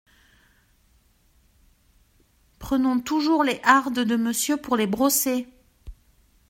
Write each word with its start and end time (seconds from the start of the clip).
Prenons 2.57 2.99
toujours 3.01 3.43
les 3.43 3.61
hardes 3.63 3.99
de 4.03 4.15
Monsieur 4.15 4.57
pour 4.57 4.75
les 4.75 4.87
brosser!… 4.87 5.47